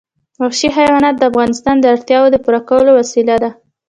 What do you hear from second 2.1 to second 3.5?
د پوره کولو وسیله ده.